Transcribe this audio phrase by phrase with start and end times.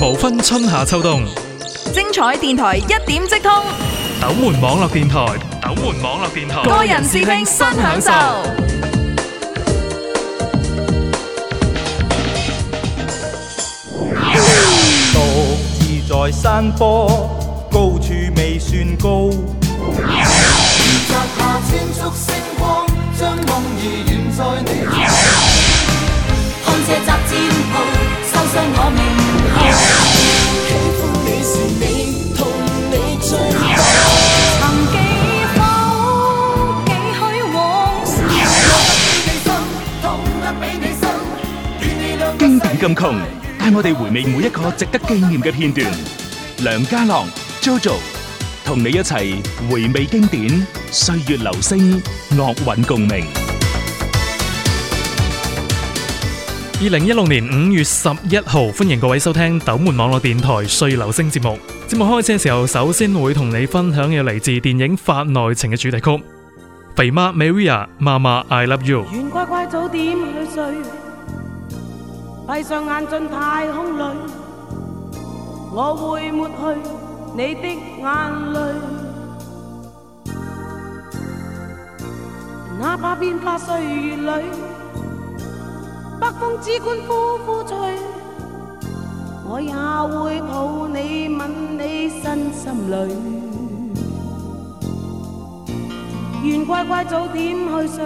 [0.00, 1.24] 無分春夏秋冬，
[1.92, 3.50] 精彩電台一點即通。
[4.22, 5.26] 斗門網絡電台，
[5.60, 8.10] 斗門網絡電台，個人視聽新享受。
[15.12, 17.08] 獨自在山坡，
[17.68, 19.30] 高處未算高。
[19.96, 20.22] 摘
[21.08, 22.86] 下千束星光，
[23.18, 24.96] 將夢兒懸在你頭。
[26.64, 27.87] 看這摘尖
[42.38, 43.20] 经典金穷，
[43.58, 45.86] 带我哋回味每一个值得纪念嘅片段。
[46.62, 47.26] 梁家乐
[47.60, 47.96] Jojo，
[48.64, 52.02] 同你一齐回味经典，岁月流星
[52.36, 53.26] 乐韵共鸣。
[56.80, 61.58] 二零一六年五月十一号，欢迎各位收听斗门网络电台碎流星节目。
[61.88, 66.10] 节目开始嘅时候，首先会同你分享嘅系嚟自电影《法内情》嘅主题曲
[66.94, 69.04] 《肥妈 Maria 妈妈 I love you》。
[69.12, 70.20] 愿乖乖早点去
[70.54, 70.64] 睡，
[72.46, 74.02] 闭上眼进太空里，
[75.74, 76.78] 我会抹去
[77.36, 77.66] 你的
[77.98, 78.60] 眼泪，
[82.80, 84.44] 哪怕变化岁月里。
[86.30, 87.76] 北风只管呼呼吹，
[89.48, 93.16] 我也会抱你吻你身心里。
[96.50, 98.04] 愿乖乖早点去睡，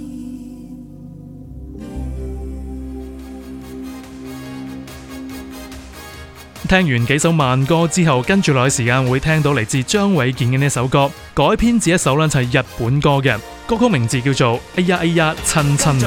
[6.62, 16.04] 你听完几首慢歌之后跟住落时间会听到嚟自张伟健嘅呢首歌改编自一首呢就系日本歌嘅歌曲名字叫做《哎呀哎呀亲亲你》。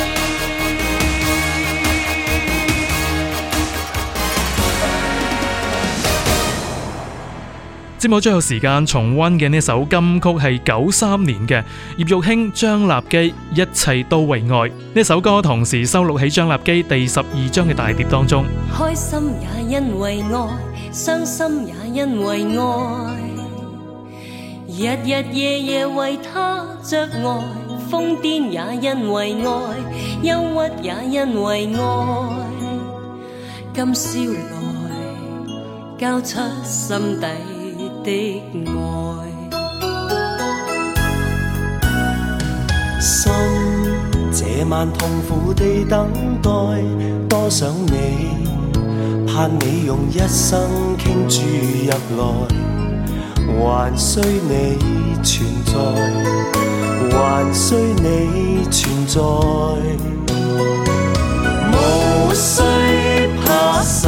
[7.98, 11.64] 节目最后时间重温嘅呢首金曲系九三年嘅
[11.98, 13.18] 叶玉卿张立基
[13.56, 14.46] 《一切都为爱》
[14.94, 18.46] 呢首歌同时收录喺张立基第十二张嘅大碟当中。
[18.72, 19.20] 开心
[19.68, 23.18] 也因为爱，伤心也因为爱，
[24.96, 27.44] 日日夜夜为他着爱，
[27.90, 29.78] 疯癫也因为爱，
[30.22, 32.36] 忧郁也因为爱，
[33.74, 35.56] 今宵来
[35.98, 37.57] 交出心底。
[38.08, 38.12] 的
[38.72, 38.80] 爱，
[43.02, 43.22] 心
[44.34, 46.08] 这晚痛苦地等
[46.42, 46.50] 待，
[47.28, 48.30] 多想你，
[49.28, 51.42] 盼你用一生倾注
[51.84, 52.22] 入来，
[53.60, 54.80] 还需你
[55.22, 55.74] 存在，
[57.12, 59.20] 还需你存在，
[61.74, 61.76] 无
[62.34, 62.54] 需
[63.46, 64.08] 怕什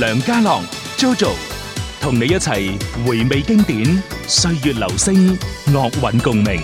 [0.00, 0.62] 梁家乐
[0.96, 1.30] Jojo
[2.00, 2.50] 同你一齐
[3.06, 5.38] 回味经典，岁月流星，
[5.74, 6.58] 乐韵共鸣。